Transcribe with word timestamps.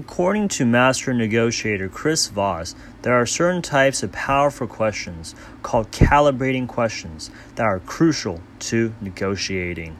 According 0.00 0.48
to 0.48 0.64
master 0.64 1.12
negotiator 1.12 1.90
Chris 1.90 2.28
Voss, 2.28 2.74
there 3.02 3.12
are 3.12 3.26
certain 3.26 3.60
types 3.60 4.02
of 4.02 4.10
powerful 4.10 4.66
questions 4.66 5.34
called 5.62 5.90
calibrating 5.90 6.66
questions 6.66 7.30
that 7.56 7.64
are 7.64 7.80
crucial 7.80 8.40
to 8.60 8.94
negotiating. 9.02 9.98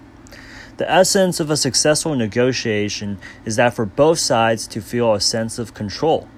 The 0.79 0.91
essence 0.91 1.39
of 1.39 1.51
a 1.51 1.57
successful 1.57 2.15
negotiation 2.15 3.19
is 3.45 3.57
that 3.57 3.75
for 3.75 3.85
both 3.85 4.19
sides 4.19 4.67
to 4.69 4.81
feel 4.81 5.13
a 5.13 5.21
sense 5.21 5.59
of 5.59 5.75
control. 5.75 6.29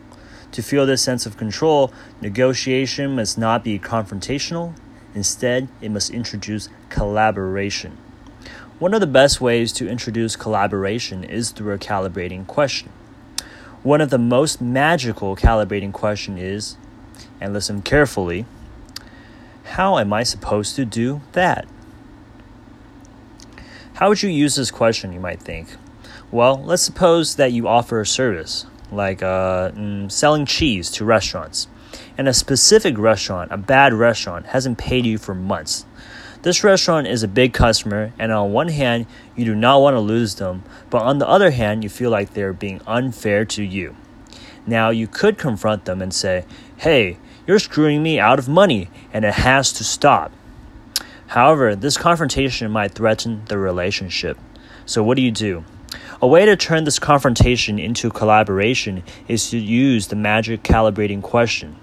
To 0.50 0.60
feel 0.60 0.84
this 0.84 1.02
sense 1.02 1.24
of 1.24 1.36
control, 1.36 1.92
negotiation 2.20 3.14
must 3.14 3.38
not 3.38 3.62
be 3.62 3.78
confrontational, 3.78 4.74
instead, 5.14 5.68
it 5.80 5.92
must 5.92 6.10
introduce 6.10 6.68
collaboration. 6.88 7.96
One 8.80 8.92
of 8.92 9.00
the 9.00 9.06
best 9.06 9.40
ways 9.40 9.72
to 9.74 9.88
introduce 9.88 10.34
collaboration 10.34 11.22
is 11.22 11.50
through 11.50 11.74
a 11.74 11.78
calibrating 11.78 12.44
question. 12.44 12.90
One 13.82 14.00
of 14.00 14.10
the 14.10 14.18
most 14.18 14.60
magical 14.60 15.34
calibrating 15.34 15.92
question 15.92 16.38
is, 16.38 16.76
and 17.40 17.52
listen 17.52 17.82
carefully, 17.82 18.46
how 19.64 19.98
am 19.98 20.12
I 20.12 20.22
supposed 20.22 20.76
to 20.76 20.84
do 20.84 21.20
that? 21.32 21.66
How 23.94 24.08
would 24.08 24.22
you 24.22 24.30
use 24.30 24.54
this 24.54 24.70
question, 24.70 25.12
you 25.12 25.18
might 25.18 25.40
think? 25.40 25.76
Well, 26.30 26.62
let's 26.62 26.82
suppose 26.82 27.34
that 27.36 27.50
you 27.50 27.66
offer 27.66 28.00
a 28.00 28.06
service, 28.06 28.66
like 28.92 29.20
uh, 29.20 29.72
mm, 29.72 30.12
selling 30.12 30.46
cheese 30.46 30.88
to 30.92 31.04
restaurants, 31.04 31.66
and 32.16 32.28
a 32.28 32.34
specific 32.34 32.96
restaurant, 32.96 33.50
a 33.50 33.56
bad 33.56 33.92
restaurant, 33.92 34.46
hasn't 34.46 34.78
paid 34.78 35.04
you 35.04 35.18
for 35.18 35.34
months. 35.34 35.86
This 36.42 36.64
restaurant 36.64 37.06
is 37.06 37.22
a 37.22 37.28
big 37.28 37.52
customer, 37.52 38.12
and 38.18 38.32
on 38.32 38.52
one 38.52 38.66
hand, 38.66 39.06
you 39.36 39.44
do 39.44 39.54
not 39.54 39.80
want 39.80 39.94
to 39.94 40.00
lose 40.00 40.34
them, 40.34 40.64
but 40.90 41.02
on 41.02 41.18
the 41.18 41.28
other 41.28 41.52
hand, 41.52 41.84
you 41.84 41.88
feel 41.88 42.10
like 42.10 42.34
they're 42.34 42.52
being 42.52 42.80
unfair 42.84 43.44
to 43.44 43.62
you. 43.62 43.94
Now, 44.66 44.90
you 44.90 45.06
could 45.06 45.38
confront 45.38 45.84
them 45.84 46.02
and 46.02 46.12
say, 46.12 46.44
Hey, 46.78 47.18
you're 47.46 47.60
screwing 47.60 48.02
me 48.02 48.18
out 48.18 48.40
of 48.40 48.48
money, 48.48 48.90
and 49.12 49.24
it 49.24 49.34
has 49.34 49.72
to 49.74 49.84
stop. 49.84 50.32
However, 51.28 51.76
this 51.76 51.96
confrontation 51.96 52.72
might 52.72 52.92
threaten 52.92 53.44
the 53.44 53.56
relationship. 53.56 54.36
So, 54.84 55.00
what 55.04 55.14
do 55.14 55.22
you 55.22 55.30
do? 55.30 55.64
A 56.20 56.26
way 56.26 56.44
to 56.44 56.56
turn 56.56 56.82
this 56.82 56.98
confrontation 56.98 57.78
into 57.78 58.10
collaboration 58.10 59.04
is 59.28 59.48
to 59.50 59.58
use 59.58 60.08
the 60.08 60.16
magic 60.16 60.64
calibrating 60.64 61.22
question. 61.22 61.76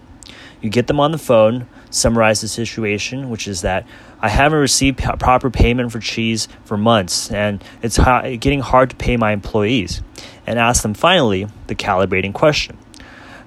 You 0.61 0.69
get 0.69 0.87
them 0.87 0.99
on 0.99 1.13
the 1.13 1.17
phone, 1.17 1.67
summarize 1.89 2.41
the 2.41 2.47
situation, 2.47 3.29
which 3.29 3.47
is 3.47 3.61
that 3.61 3.85
I 4.21 4.29
haven't 4.29 4.59
received 4.59 4.97
proper 4.97 5.49
payment 5.49 5.91
for 5.91 5.99
cheese 5.99 6.47
for 6.65 6.77
months, 6.77 7.31
and 7.31 7.63
it's 7.81 7.97
getting 7.97 8.61
hard 8.61 8.91
to 8.91 8.95
pay 8.95 9.17
my 9.17 9.31
employees. 9.31 10.01
And 10.45 10.57
ask 10.57 10.81
them 10.81 10.95
finally 10.95 11.47
the 11.67 11.75
calibrating 11.75 12.33
question 12.33 12.77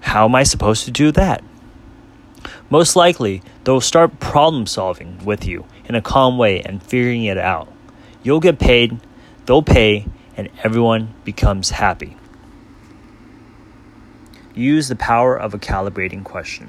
How 0.03 0.25
am 0.25 0.35
I 0.35 0.45
supposed 0.45 0.85
to 0.85 0.91
do 0.91 1.11
that? 1.13 1.43
Most 2.71 2.97
likely, 2.97 3.43
they'll 3.65 3.81
start 3.81 4.21
problem 4.21 4.67
solving 4.67 5.23
with 5.25 5.45
you 5.45 5.67
in 5.85 5.95
a 5.95 6.03
calm 6.03 6.39
way 6.39 6.63
and 6.63 6.83
figuring 6.83 7.25
it 7.25 7.39
out. 7.39 7.71
You'll 8.23 8.41
get 8.41 8.59
paid, 8.59 8.99
they'll 9.47 9.63
pay, 9.63 10.07
and 10.37 10.49
everyone 10.63 11.15
becomes 11.25 11.71
happy. 11.71 12.17
Use 14.55 14.89
the 14.89 14.97
power 14.97 15.37
of 15.37 15.55
a 15.55 15.59
calibrating 15.59 16.25
question. 16.25 16.69